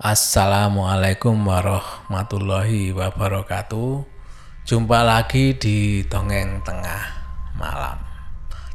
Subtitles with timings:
[0.00, 4.00] Assalamualaikum warahmatullahi wabarakatuh.
[4.64, 7.04] Jumpa lagi di Dongeng Tengah
[7.60, 8.00] Malam.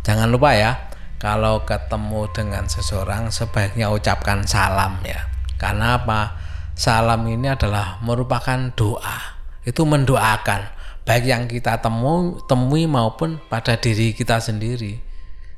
[0.05, 0.77] Jangan lupa ya,
[1.17, 5.25] kalau ketemu dengan seseorang sebaiknya ucapkan salam ya.
[5.57, 6.37] Karena apa?
[6.77, 9.41] Salam ini adalah merupakan doa.
[9.65, 10.61] Itu mendoakan
[11.09, 15.01] baik yang kita temu, temui maupun pada diri kita sendiri.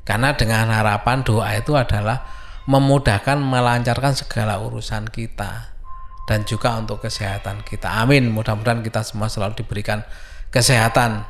[0.08, 5.72] Karena dengan harapan doa itu adalah memudahkan melancarkan segala urusan kita
[6.28, 8.04] dan juga untuk kesehatan kita.
[8.04, 8.28] Amin.
[8.36, 10.04] Mudah-mudahan kita semua selalu diberikan
[10.52, 11.24] kesehatan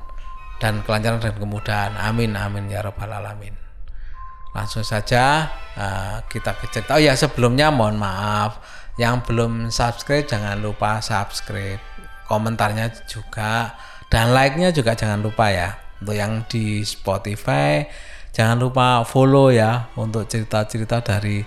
[0.57, 1.93] dan kelancaran dan kemudahan.
[2.01, 2.33] Amin.
[2.33, 3.53] Amin ya rabbal alamin.
[4.57, 6.97] Langsung saja uh, kita ke cerita.
[6.97, 8.57] Oh ya sebelumnya mohon maaf
[8.97, 11.77] yang belum subscribe jangan lupa subscribe.
[12.25, 13.77] Komentarnya juga
[14.09, 15.77] dan like-nya juga jangan lupa ya.
[16.01, 17.85] Untuk yang di Spotify
[18.37, 21.41] jangan lupa follow ya untuk cerita-cerita dari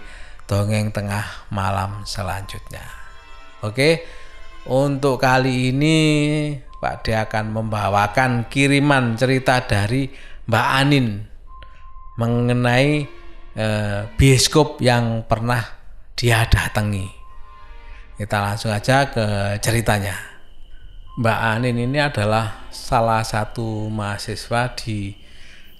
[0.50, 2.82] dongeng tengah malam selanjutnya.
[3.62, 4.02] Oke,
[4.66, 5.98] untuk kali ini
[6.58, 10.10] Pak D akan membawakan kiriman cerita dari
[10.50, 11.06] Mbak Anin
[12.18, 13.06] mengenai
[13.54, 15.62] eh, bioskop yang pernah
[16.18, 17.06] dia datangi.
[18.18, 20.18] Kita langsung aja ke ceritanya.
[21.22, 25.29] Mbak Anin ini adalah salah satu mahasiswa di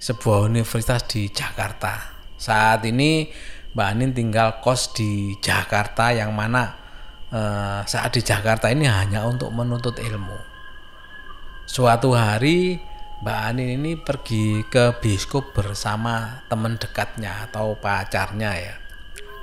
[0.01, 2.17] sebuah universitas di Jakarta.
[2.41, 3.29] Saat ini
[3.77, 6.81] Mbak Anin tinggal kos di Jakarta yang mana
[7.31, 10.35] Eh, saat di Jakarta ini hanya untuk menuntut ilmu.
[11.63, 12.83] Suatu hari
[13.23, 18.75] Mbak Anin ini pergi ke biskop bersama teman dekatnya atau pacarnya ya.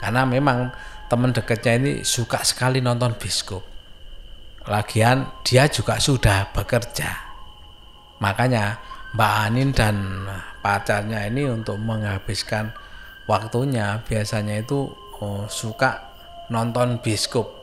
[0.03, 0.75] Karena memang
[1.07, 3.63] teman dekatnya ini suka sekali nonton biskop.
[4.67, 7.07] Lagian dia juga sudah bekerja.
[8.19, 8.83] Makanya
[9.15, 9.95] Mbak Anin dan
[10.59, 12.75] pacarnya ini untuk menghabiskan
[13.29, 14.91] waktunya biasanya itu
[15.23, 16.11] oh, suka
[16.51, 17.55] nonton biskop.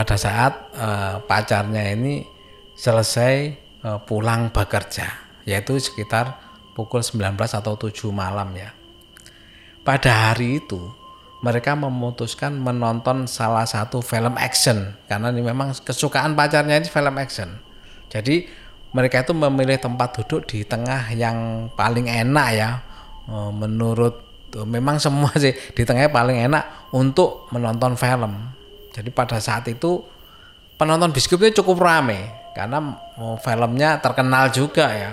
[0.00, 2.24] Pada saat uh, pacarnya ini
[2.72, 3.34] selesai
[3.84, 6.40] uh, pulang bekerja yaitu sekitar
[6.72, 8.72] pukul 19 atau 7 malam ya.
[9.84, 10.80] Pada hari itu
[11.40, 17.60] mereka memutuskan menonton salah satu film action karena ini memang kesukaan pacarnya ini film action.
[18.12, 18.48] Jadi
[18.90, 22.70] mereka itu memilih tempat duduk di tengah yang paling enak ya
[23.28, 24.14] eh, menurut
[24.66, 28.50] memang semua sih di tengahnya paling enak untuk menonton film
[28.90, 30.02] jadi pada saat itu
[30.74, 32.82] penonton bioskop itu cukup rame karena
[33.38, 35.12] filmnya terkenal juga ya.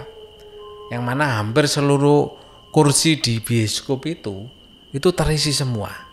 [0.88, 2.32] Yang mana hampir seluruh
[2.72, 4.48] kursi di bioskop itu
[4.96, 6.07] itu terisi semua.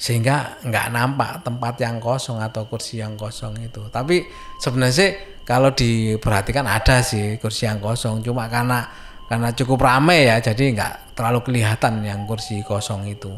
[0.00, 3.84] Sehingga nggak nampak tempat yang kosong atau kursi yang kosong itu.
[3.92, 4.24] Tapi
[4.56, 5.10] sebenarnya sih
[5.44, 8.24] kalau diperhatikan ada sih kursi yang kosong.
[8.24, 8.88] Cuma karena
[9.30, 13.30] karena cukup ramai ya jadi nggak terlalu kelihatan yang kursi kosong itu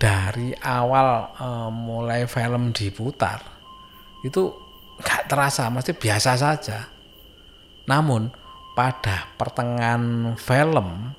[0.00, 3.44] dari awal uh, mulai film diputar
[4.24, 4.48] itu
[4.96, 6.88] nggak terasa masih biasa saja
[7.84, 8.32] namun
[8.72, 11.12] pada pertengahan film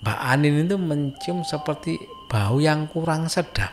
[0.00, 3.72] Mbak Anin itu mencium seperti bau yang kurang sedap.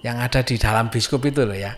[0.00, 1.74] Yang ada di dalam biskop itu loh ya.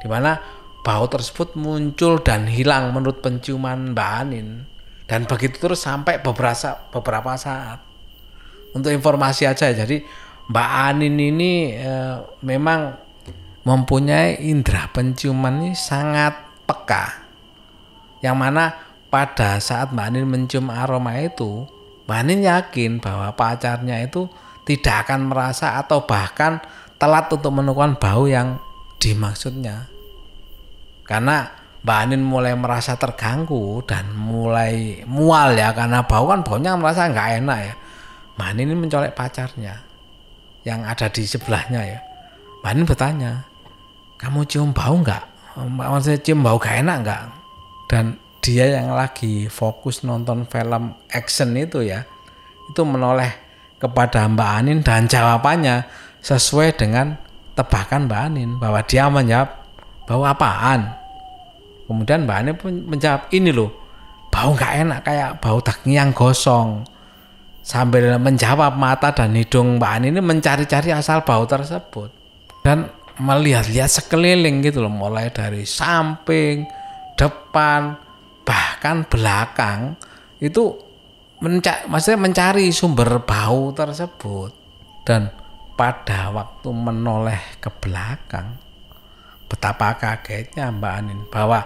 [0.00, 0.38] Di mana
[0.80, 4.64] bau tersebut muncul dan hilang menurut penciuman Mbak Anin.
[5.04, 7.82] Dan begitu terus sampai beberapa beberapa saat.
[8.70, 10.06] Untuk informasi aja jadi
[10.46, 11.94] Mbak Anin ini e,
[12.46, 12.94] memang
[13.66, 17.26] mempunyai indera penciuman ini sangat peka.
[18.22, 18.64] Yang mana
[19.10, 21.66] pada saat Mbak Anin mencium aroma itu,
[22.06, 24.30] Mbak Anin yakin bahwa pacarnya itu
[24.64, 26.60] tidak akan merasa atau bahkan
[27.00, 28.60] telat untuk menemukan bau yang
[29.00, 29.88] dimaksudnya.
[31.08, 31.48] Karena
[31.80, 37.28] Mbak Anin mulai merasa terganggu dan mulai mual ya karena bau kan baunya merasa nggak
[37.40, 37.74] enak ya.
[38.36, 39.74] Mbak Anin ini mencolek pacarnya
[40.64, 41.98] yang ada di sebelahnya ya.
[42.60, 43.32] Mbak Nin bertanya,
[44.20, 45.24] kamu cium bau nggak?
[45.56, 47.22] Maksudnya cium bau gak enak nggak?
[47.88, 52.04] Dan dia yang lagi fokus nonton film action itu ya,
[52.68, 53.49] itu menoleh
[53.80, 55.88] kepada Mbak Anin dan jawabannya
[56.20, 57.16] sesuai dengan
[57.56, 59.48] tebakan Mbak Anin bahwa dia menjawab
[60.04, 60.92] bau apaan.
[61.88, 63.72] Kemudian Mbak Anin pun menjawab ini loh,
[64.30, 66.84] bau nggak enak kayak bau daging yang gosong
[67.60, 72.08] sambil menjawab mata dan hidung Mbak Ani ini mencari-cari asal bau tersebut
[72.64, 72.88] dan
[73.20, 76.64] melihat-lihat sekeliling gitu loh mulai dari samping
[77.20, 78.00] depan
[78.48, 79.92] bahkan belakang
[80.40, 80.72] itu
[81.40, 84.52] menca maksudnya mencari sumber bau tersebut
[85.08, 85.32] dan
[85.74, 88.60] pada waktu menoleh ke belakang
[89.48, 91.64] betapa kagetnya Mbak Anin bahwa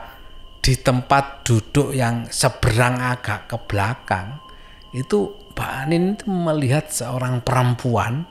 [0.65, 4.39] di tempat duduk yang seberang agak ke belakang
[4.95, 8.25] itu Mbak Anin itu melihat seorang perempuan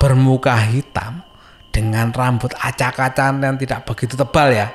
[0.00, 1.20] bermuka hitam
[1.68, 4.72] dengan rambut acak-acakan yang tidak begitu tebal ya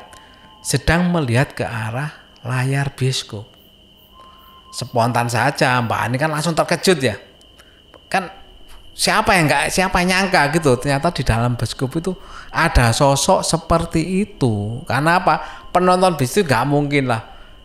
[0.61, 2.13] sedang melihat ke arah
[2.45, 3.49] layar bioskop.
[4.71, 7.15] Spontan saja Mbak Ani kan langsung terkejut ya.
[8.07, 8.31] Kan
[8.91, 12.11] siapa yang nggak siapa yang nyangka gitu ternyata di dalam bioskop itu
[12.51, 14.83] ada sosok seperti itu.
[14.87, 15.67] Karena apa?
[15.71, 17.21] Penonton bis itu nggak mungkin lah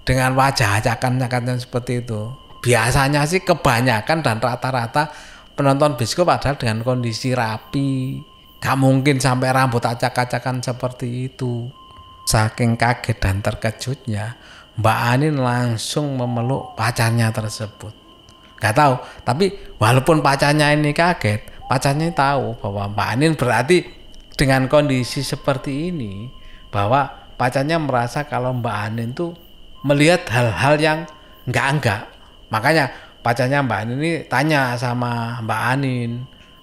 [0.07, 2.31] dengan wajah acakan-acakan seperti itu.
[2.63, 5.11] Biasanya sih kebanyakan dan rata-rata
[5.55, 8.19] penonton bioskop adalah dengan kondisi rapi.
[8.57, 11.71] Gak mungkin sampai rambut acak-acakan seperti itu.
[12.27, 14.35] Saking kaget dan terkejutnya,
[14.77, 17.93] Mbak Anin langsung memeluk pacarnya tersebut.
[18.61, 18.95] Gak tahu,
[19.25, 23.85] tapi walaupun pacarnya ini kaget, pacarnya tahu bahwa Mbak Anin berarti
[24.37, 26.29] dengan kondisi seperti ini,
[26.69, 27.09] bahwa
[27.41, 29.33] pacarnya merasa kalau Mbak Anin tuh
[29.85, 30.99] melihat hal-hal yang
[31.49, 32.09] enggak-enggak.
[32.53, 32.93] Makanya
[33.25, 36.11] pacarnya Mbak Anin ini tanya sama Mbak Anin,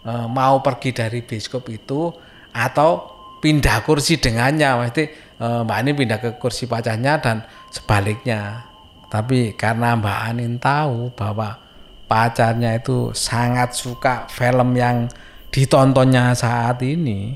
[0.06, 2.14] e, mau pergi dari biskop itu
[2.54, 3.10] atau
[3.42, 5.06] pindah kursi dengannya, maksudnya
[5.44, 8.64] Eh, Mbak Anin pindah ke kursi pacarnya dan sebaliknya.
[9.12, 11.60] Tapi karena Mbak Anin tahu bahwa
[12.08, 15.12] pacarnya itu sangat suka film yang
[15.52, 17.36] ditontonnya saat ini,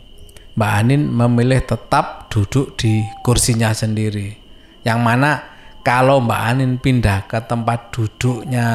[0.55, 4.39] Mbak Anin memilih tetap duduk di kursinya sendiri.
[4.87, 5.31] Yang mana
[5.83, 8.67] kalau Mbak Anin pindah ke tempat duduknya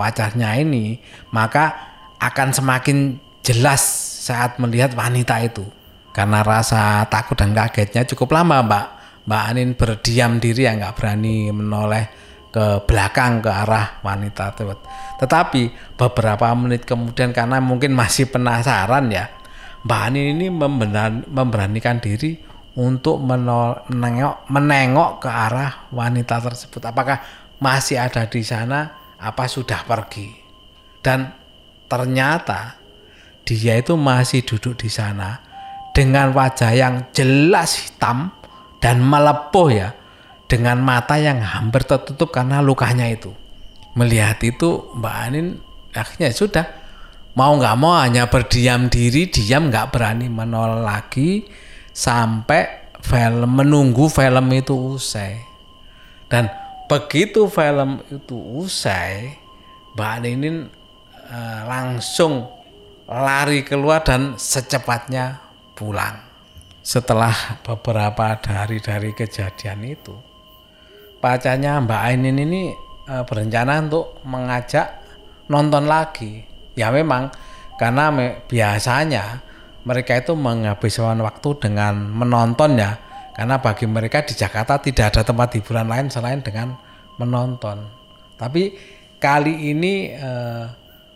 [0.00, 0.96] pacarnya ini,
[1.28, 1.76] maka
[2.16, 3.84] akan semakin jelas
[4.24, 5.81] saat melihat wanita itu.
[6.12, 8.86] Karena rasa takut dan kagetnya cukup lama Mbak.
[9.24, 12.04] Mbak Anin berdiam diri ya nggak berani menoleh
[12.52, 14.84] ke belakang ke arah wanita tersebut.
[15.24, 19.32] Tetapi beberapa menit kemudian karena mungkin masih penasaran ya,
[19.88, 20.46] Mbak Anin ini
[21.32, 22.36] memberanikan diri
[22.76, 26.82] untuk menengok, menengok ke arah wanita tersebut.
[26.84, 27.24] Apakah
[27.56, 29.00] masih ada di sana?
[29.16, 30.28] Apa sudah pergi?
[31.00, 31.30] Dan
[31.88, 32.76] ternyata
[33.48, 35.51] dia itu masih duduk di sana
[35.92, 38.32] dengan wajah yang jelas hitam
[38.80, 39.88] dan melepuh ya
[40.48, 43.32] dengan mata yang hampir tertutup karena lukanya itu.
[43.96, 45.60] Melihat itu Mbak Anin
[45.92, 46.66] akhirnya sudah
[47.36, 51.44] mau nggak mau hanya berdiam diri diam nggak berani menolak lagi
[51.92, 55.36] sampai film menunggu film itu usai.
[56.32, 56.48] Dan
[56.88, 59.36] begitu film itu usai
[59.92, 60.56] Mbak Anin
[61.28, 62.48] uh, langsung
[63.04, 65.51] lari keluar dan secepatnya
[65.82, 66.14] pulang.
[66.82, 70.14] Setelah beberapa hari dari kejadian itu,
[71.18, 72.70] pacarnya Mbak Ainin ini
[73.06, 75.02] e, berencana untuk mengajak
[75.50, 76.46] nonton lagi.
[76.78, 77.34] Ya memang
[77.78, 79.42] karena me, biasanya
[79.82, 82.98] mereka itu menghabiskan waktu dengan menonton ya.
[83.34, 86.78] Karena bagi mereka di Jakarta tidak ada tempat hiburan lain selain dengan
[87.18, 87.78] menonton.
[88.38, 88.74] Tapi
[89.22, 90.30] kali ini e,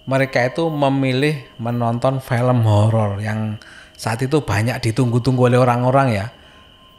[0.07, 3.59] mereka itu memilih menonton film horor yang
[3.97, 6.27] saat itu banyak ditunggu-tunggu oleh orang-orang ya.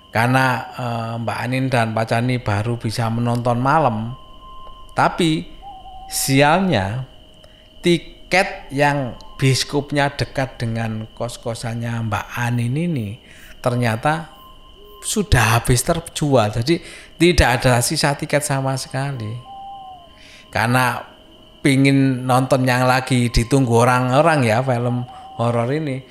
[0.10, 0.86] Karena e,
[1.22, 4.18] Mbak Anin dan Pak Cani baru bisa menonton malam.
[4.98, 5.46] Tapi
[6.10, 7.06] sialnya
[7.86, 13.22] tiket yang biskupnya dekat dengan kos-kosannya Mbak Anin ini
[13.62, 14.34] ternyata
[15.06, 16.50] sudah habis terjual.
[16.50, 16.82] Jadi
[17.22, 19.38] tidak ada sisa tiket sama sekali.
[20.50, 20.98] Karena
[21.62, 25.06] pingin nonton yang lagi ditunggu orang-orang ya film
[25.38, 26.02] horor ini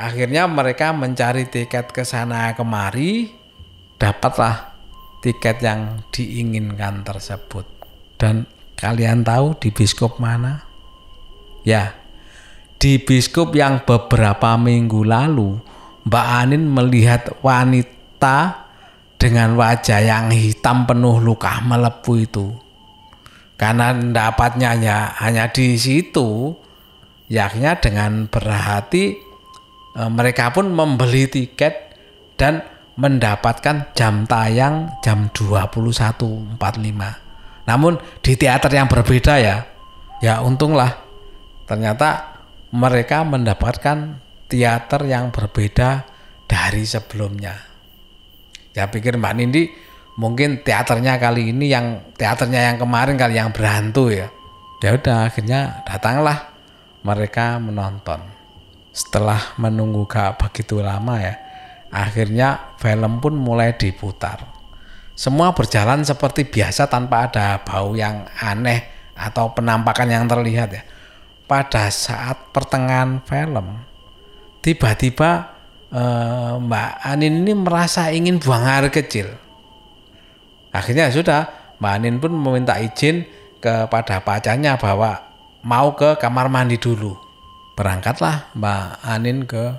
[0.00, 3.36] Akhirnya mereka mencari tiket ke sana kemari,
[4.00, 4.72] dapatlah
[5.20, 7.68] tiket yang diinginkan tersebut.
[8.16, 8.48] Dan
[8.80, 10.64] kalian tahu di biskop mana?
[11.68, 12.00] Ya,
[12.80, 15.60] di biskop yang beberapa minggu lalu
[16.08, 18.64] Mbak Anin melihat wanita
[19.20, 22.56] dengan wajah yang hitam penuh luka melepuh itu.
[23.60, 26.56] Karena dapatnya hanya, hanya di situ,
[27.28, 29.28] yaknya dengan berhati
[29.94, 31.96] e, mereka pun membeli tiket
[32.38, 32.62] dan
[33.00, 36.60] mendapatkan jam tayang jam 21.45.
[37.68, 39.56] Namun di teater yang berbeda ya.
[40.20, 41.00] Ya untunglah
[41.64, 42.36] ternyata
[42.76, 44.20] mereka mendapatkan
[44.52, 46.04] teater yang berbeda
[46.44, 47.56] dari sebelumnya.
[48.76, 49.64] Ya pikir Mbak Nindi
[50.20, 54.28] mungkin teaternya kali ini yang teaternya yang kemarin kali yang berhantu ya.
[54.84, 56.52] Ya udah akhirnya datanglah
[57.00, 58.39] mereka menonton
[58.90, 61.50] setelah menunggu gak begitu lama ya
[61.90, 64.46] akhirnya film pun mulai diputar.
[65.18, 70.82] Semua berjalan seperti biasa tanpa ada bau yang aneh atau penampakan yang terlihat ya.
[71.44, 73.84] Pada saat pertengahan film
[74.64, 75.50] tiba-tiba
[75.92, 79.28] eh, Mbak Anin ini merasa ingin buang air kecil.
[80.70, 83.26] Akhirnya sudah Mbak Anin pun meminta izin
[83.60, 85.20] kepada pacarnya bahwa
[85.60, 87.29] mau ke kamar mandi dulu
[87.80, 89.72] berangkatlah Mbak Anin ke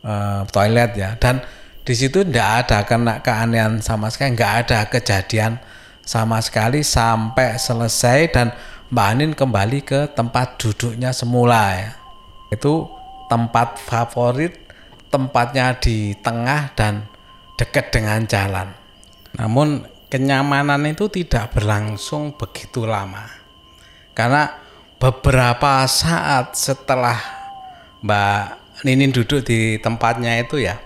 [0.00, 1.20] uh, toilet ya.
[1.20, 1.44] Dan
[1.84, 5.60] di situ tidak ada kena keanehan sama sekali nggak ada kejadian
[6.00, 8.56] sama sekali sampai selesai dan
[8.88, 11.92] Mbak Anin kembali ke tempat duduknya semula ya.
[12.48, 12.88] Itu
[13.28, 14.56] tempat favorit
[15.12, 17.04] tempatnya di tengah dan
[17.60, 18.72] dekat dengan jalan.
[19.36, 23.28] Namun kenyamanan itu tidak berlangsung begitu lama.
[24.12, 24.60] Karena
[25.00, 27.41] beberapa saat setelah
[28.02, 28.42] Mbak
[28.82, 30.82] Ninin duduk di tempatnya itu ya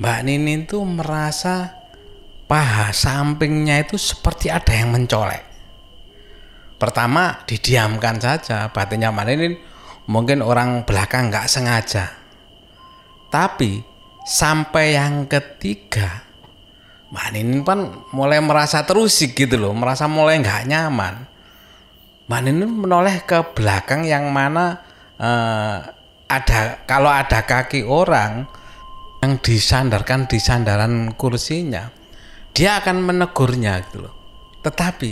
[0.00, 1.76] Mbak Ninin tuh merasa
[2.48, 5.44] paha sampingnya itu seperti ada yang mencolek.
[6.80, 9.54] Pertama didiamkan saja, batinnya Mbak Ninin
[10.08, 12.16] mungkin orang belakang nggak sengaja.
[13.28, 13.84] Tapi
[14.24, 16.24] sampai yang ketiga,
[17.12, 21.28] Mbak Ninin kan mulai merasa terusik gitu loh, merasa mulai nggak nyaman.
[22.24, 24.80] Mbak Ninin menoleh ke belakang yang mana
[25.20, 25.99] eh,
[26.30, 28.46] ada kalau ada kaki orang
[29.20, 31.90] yang disandarkan di sandaran kursinya,
[32.54, 34.14] dia akan menegurnya gitu loh.
[34.62, 35.10] Tetapi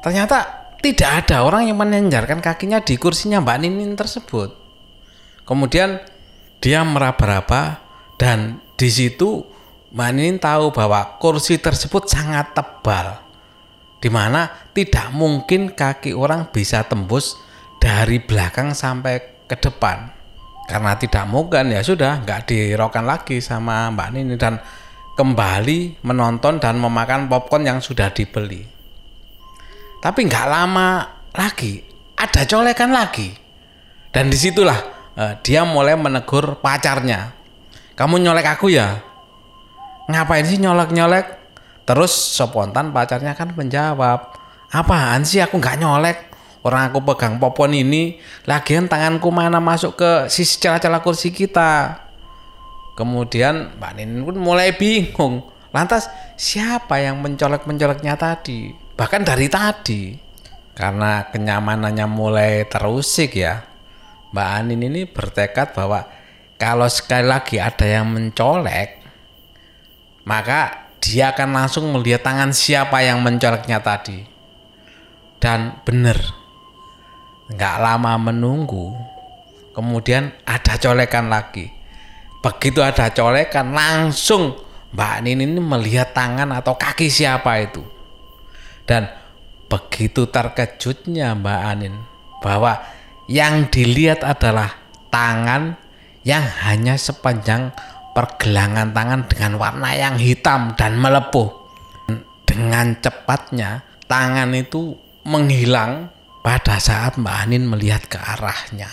[0.00, 4.56] ternyata tidak ada orang yang menyandarkan kakinya di kursinya Mbak Ninin tersebut.
[5.44, 6.00] Kemudian
[6.64, 7.84] dia meraba-raba
[8.16, 9.44] dan di situ
[9.92, 13.20] Mbak Ninin tahu bahwa kursi tersebut sangat tebal.
[14.00, 17.40] Di mana tidak mungkin kaki orang bisa tembus
[17.80, 20.23] dari belakang sampai ke depan
[20.64, 24.60] karena tidak mungkin ya sudah nggak dirokan lagi sama Mbak Nini dan
[25.14, 28.64] kembali menonton dan memakan popcorn yang sudah dibeli.
[30.00, 31.04] Tapi nggak lama
[31.36, 31.80] lagi
[32.16, 33.32] ada colekan lagi
[34.14, 34.78] dan di situlah
[35.18, 37.34] uh, dia mulai menegur pacarnya.
[37.94, 38.98] Kamu nyolek aku ya?
[40.10, 41.26] Ngapain sih nyolek-nyolek?
[41.84, 44.34] Terus spontan pacarnya kan menjawab,
[44.72, 46.18] apaan sih aku nggak nyolek?
[46.64, 48.16] Orang aku pegang popon ini,
[48.48, 52.00] lagian tanganku mana masuk ke sisi celah-celah kursi kita.
[52.96, 55.44] Kemudian Mbak Ninin pun mulai bingung.
[55.76, 56.08] Lantas
[56.40, 58.72] siapa yang mencolek-mencoleknya tadi?
[58.72, 60.16] Bahkan dari tadi.
[60.72, 63.60] Karena kenyamanannya mulai terusik ya.
[64.32, 66.08] Mbak Anin ini bertekad bahwa
[66.56, 69.04] kalau sekali lagi ada yang mencolek,
[70.24, 74.24] maka dia akan langsung melihat tangan siapa yang mencoleknya tadi.
[75.38, 76.43] Dan benar,
[77.50, 79.14] nggak lama menunggu
[79.74, 81.68] kemudian ada colekan lagi.
[82.40, 84.54] Begitu ada colekan langsung
[84.94, 87.82] Mbak Nin ini melihat tangan atau kaki siapa itu.
[88.86, 89.10] Dan
[89.66, 91.94] begitu terkejutnya Mbak Anin
[92.38, 92.78] bahwa
[93.26, 94.70] yang dilihat adalah
[95.10, 95.74] tangan
[96.22, 97.74] yang hanya sepanjang
[98.14, 101.66] pergelangan tangan dengan warna yang hitam dan melepuh.
[102.44, 104.94] Dengan cepatnya tangan itu
[105.26, 106.13] menghilang
[106.44, 108.92] pada saat Mbak Anin melihat ke arahnya.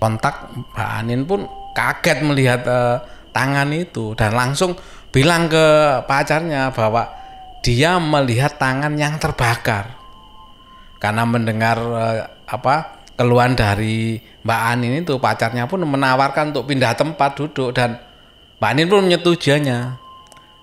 [0.00, 1.44] Kontak Mbak Anin pun
[1.76, 4.72] kaget melihat uh, tangan itu dan langsung
[5.12, 5.66] bilang ke
[6.08, 7.12] pacarnya bahwa
[7.60, 10.00] dia melihat tangan yang terbakar.
[10.96, 14.16] Karena mendengar uh, apa keluhan dari
[14.48, 18.00] Mbak Anin itu pacarnya pun menawarkan untuk pindah tempat duduk dan
[18.64, 20.00] Mbak Anin pun menyetujuinya.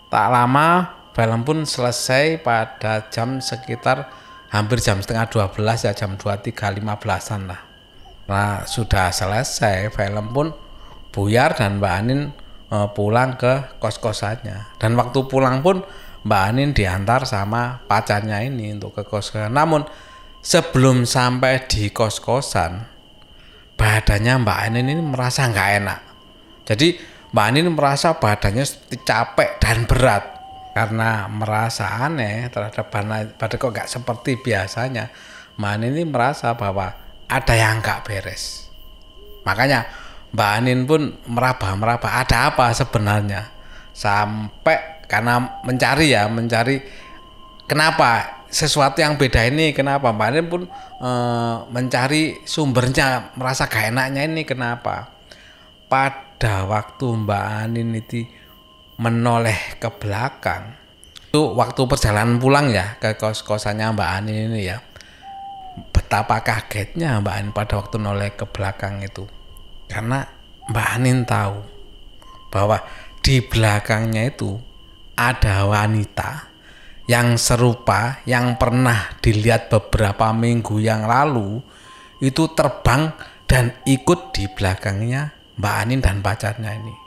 [0.10, 4.25] Tak lama film pun selesai pada jam sekitar
[4.56, 7.62] hampir jam setengah 12 ya jam 23.15an lah.
[8.32, 10.48] Nah sudah selesai film pun
[11.12, 12.32] buyar dan Mbak Anin
[12.72, 14.80] e, pulang ke kos-kosannya.
[14.80, 15.84] Dan waktu pulang pun
[16.24, 19.52] Mbak Anin diantar sama pacarnya ini untuk ke kos-kosan.
[19.52, 19.84] Namun
[20.40, 22.88] sebelum sampai di kos-kosan
[23.76, 26.00] badannya Mbak Anin ini merasa nggak enak.
[26.66, 26.88] Jadi
[27.36, 28.66] Mbak Anin merasa badannya
[29.04, 30.35] capek dan berat
[30.76, 35.08] karena merasa aneh terhadap pada kok nggak seperti biasanya.
[35.56, 36.92] Mbak ini merasa bahwa
[37.32, 38.68] ada yang nggak beres.
[39.48, 39.88] Makanya
[40.36, 43.56] Mbak Anin pun meraba-meraba ada apa sebenarnya?
[43.96, 46.84] Sampai karena mencari ya mencari
[47.64, 50.12] kenapa sesuatu yang beda ini kenapa?
[50.12, 50.68] Mbak Anin pun
[51.00, 51.12] e,
[51.72, 55.08] mencari sumbernya merasa gak enaknya ini kenapa?
[55.88, 58.28] Pada waktu Mbak Anin itu
[58.96, 60.76] menoleh ke belakang.
[61.30, 64.80] Itu waktu perjalanan pulang ya ke kos kosannya Mbak Ani ini ya.
[65.92, 69.28] Betapa kagetnya Mbak Anin pada waktu noleh ke belakang itu.
[69.92, 70.24] Karena
[70.72, 71.60] Mbak Anin tahu
[72.48, 72.80] bahwa
[73.20, 74.56] di belakangnya itu
[75.20, 76.56] ada wanita
[77.06, 81.60] yang serupa yang pernah dilihat beberapa minggu yang lalu
[82.24, 83.14] itu terbang
[83.46, 87.05] dan ikut di belakangnya Mbak Anin dan pacarnya ini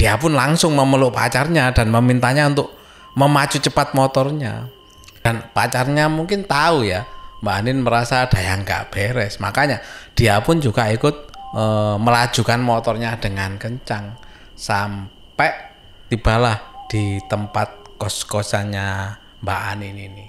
[0.00, 2.72] dia pun langsung memeluk pacarnya dan memintanya untuk
[3.20, 4.72] memacu cepat motornya.
[5.20, 7.04] Dan pacarnya mungkin tahu ya,
[7.44, 9.36] Mbak Anin merasa ada yang gak beres.
[9.44, 9.84] Makanya
[10.16, 14.16] dia pun juga ikut eh, melajukan motornya dengan kencang
[14.56, 15.68] sampai
[16.08, 20.26] tibalah di tempat kos-kosannya Mbak Anin ini.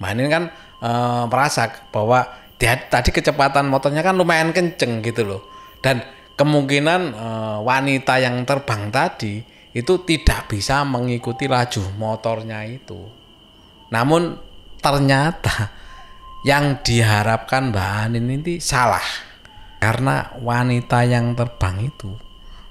[0.00, 0.44] Mbak Anin kan
[0.80, 2.24] eh, merasa bahwa
[2.56, 5.44] dia tadi kecepatan motornya kan lumayan kenceng gitu loh.
[5.84, 6.00] Dan
[6.40, 9.44] kemungkinan eh, wanita yang terbang tadi
[9.76, 12.96] itu tidak bisa mengikuti laju motornya itu.
[13.92, 14.40] Namun
[14.80, 15.68] ternyata
[16.48, 19.04] yang diharapkan Mbak Anin ini salah.
[19.80, 22.12] Karena wanita yang terbang itu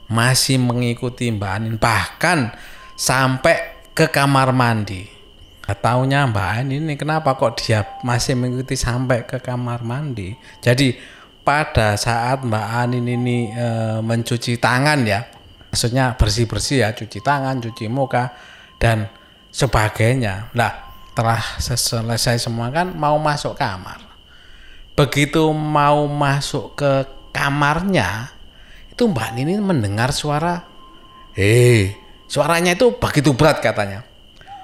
[0.10, 2.54] masih mengikuti Mbak Anin bahkan
[2.98, 5.06] sampai ke kamar mandi.
[5.62, 10.34] Gak taunya Mbak Anin ini kenapa kok dia masih mengikuti sampai ke kamar mandi.
[10.62, 10.98] Jadi
[11.50, 15.26] pada saat Mbak Anin ini e, mencuci tangan ya,
[15.74, 18.30] maksudnya bersih-bersih ya, cuci tangan, cuci muka
[18.78, 19.10] dan
[19.50, 20.54] sebagainya.
[20.54, 23.98] Nah, telah selesai semua kan mau masuk kamar.
[24.94, 28.30] Begitu mau masuk ke kamarnya,
[28.94, 30.70] itu Mbak Nini mendengar suara,
[31.34, 31.98] hei,
[32.30, 34.06] suaranya itu begitu berat katanya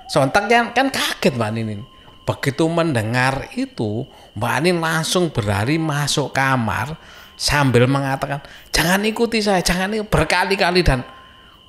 [0.05, 1.81] sontak kan, kan kaget Mbak Ninin.
[2.25, 6.97] Begitu mendengar itu, Mbak Anin langsung berlari masuk kamar
[7.37, 8.41] sambil mengatakan,
[8.73, 11.05] jangan ikuti saya, jangan ikuti berkali-kali dan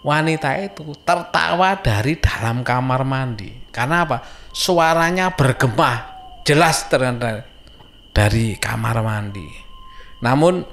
[0.01, 3.53] wanita itu tertawa dari dalam kamar mandi.
[3.69, 4.25] Karena apa?
[4.57, 6.17] Suaranya bergema
[6.49, 7.45] jelas terdengar
[8.17, 9.45] dari kamar mandi.
[10.25, 10.65] Namun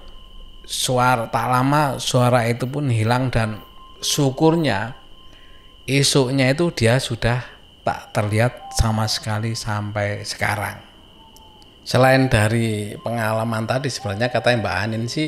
[0.63, 3.59] suara tak lama suara itu pun hilang dan
[3.99, 4.95] syukurnya
[5.83, 7.43] esoknya itu dia sudah
[7.83, 10.79] tak terlihat sama sekali sampai sekarang.
[11.83, 15.27] Selain dari pengalaman tadi sebenarnya katanya Mbak Anin sih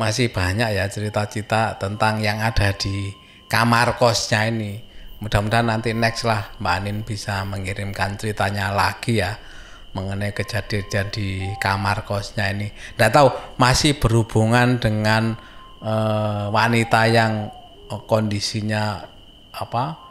[0.00, 3.12] masih banyak ya cerita-cerita tentang yang ada di
[3.52, 4.80] kamar kosnya ini.
[5.20, 9.36] Mudah-mudahan nanti next lah Mbak Anin bisa mengirimkan ceritanya lagi ya
[9.92, 12.72] mengenai kejadian di kamar kosnya ini.
[12.72, 13.28] Tidak tahu
[13.60, 15.36] masih berhubungan dengan
[15.84, 17.52] uh, wanita yang
[18.08, 19.04] kondisinya
[19.52, 20.09] apa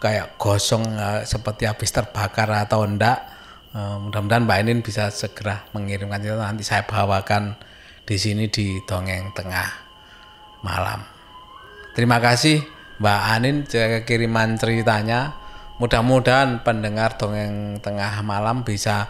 [0.00, 3.20] kayak gosong uh, seperti habis terbakar atau enggak
[3.76, 6.34] uh, mudah-mudahan Mbak Enin bisa segera mengirimkan itu.
[6.34, 7.54] Nanti saya bawakan
[8.08, 9.68] di sini di dongeng tengah
[10.64, 11.04] malam.
[11.92, 12.64] Terima kasih
[12.98, 13.56] Mbak Anin
[14.08, 15.36] kiriman ceritanya.
[15.80, 19.08] Mudah-mudahan pendengar dongeng tengah malam bisa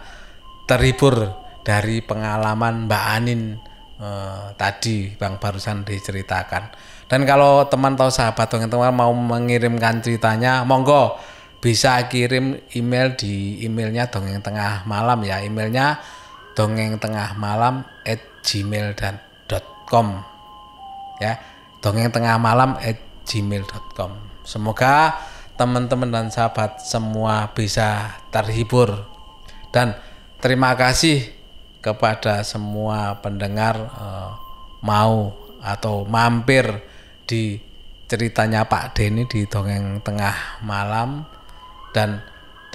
[0.63, 1.35] terhibur
[1.67, 3.59] dari pengalaman Mbak Anin
[3.99, 6.71] uh, tadi bang barusan diceritakan
[7.11, 11.19] dan kalau teman tahu sahabat dongeng teman mau mengirimkan ceritanya monggo
[11.59, 15.43] bisa kirim email di emailnya dongeng tengah malam ya.
[15.43, 15.99] Emailnya
[16.55, 20.07] dongeng tengah malam at gmail.com
[21.19, 21.35] ya.
[21.83, 22.95] dongeng tengah malam at
[23.27, 24.15] gmail.com
[24.47, 25.19] semoga
[25.59, 29.03] teman-teman dan sahabat semua bisa terhibur.
[29.75, 29.99] Dan
[30.39, 31.27] terima kasih
[31.83, 34.31] kepada semua pendengar uh,
[34.79, 36.65] mau atau mampir
[37.31, 37.55] di
[38.11, 41.23] ceritanya Pak Denny di dongeng tengah malam.
[41.95, 42.19] Dan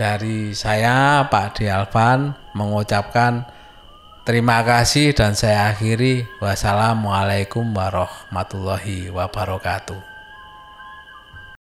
[0.00, 1.68] dari saya Pak D
[2.56, 3.44] mengucapkan
[4.24, 6.24] terima kasih dan saya akhiri.
[6.40, 10.15] Wassalamualaikum warahmatullahi wabarakatuh